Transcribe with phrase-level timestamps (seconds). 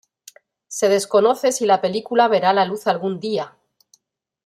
[0.67, 3.55] Se desconoce si la película verá la luz algún día.